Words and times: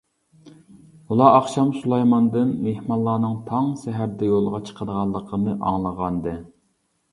ئۇلار 1.15 1.35
ئاخشام 1.39 1.69
سۇلايماندىن 1.81 2.55
مېھمانلارنىڭ 2.69 3.37
تاڭ 3.51 3.69
سەھەردە 3.83 4.33
يولغا 4.33 4.65
چىقىدىغانلىقىنى 4.71 5.57
ئاڭلىغانىدى. 5.71 6.37